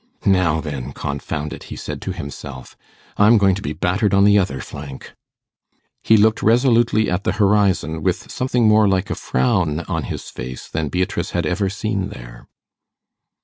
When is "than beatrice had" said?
10.67-11.45